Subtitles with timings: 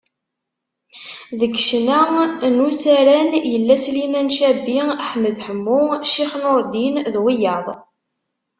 [1.39, 1.99] Deg ccna
[2.53, 7.67] n usaran, yella Sliman Cabbi, Ḥmed Ḥemmu, Ccix Nurdin, d wiyaḍ.